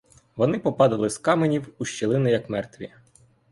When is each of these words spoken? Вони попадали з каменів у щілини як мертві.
Вони 0.35 0.59
попадали 0.59 1.09
з 1.09 1.17
каменів 1.17 1.73
у 1.79 1.85
щілини 1.85 2.31
як 2.31 2.49
мертві. 2.49 2.91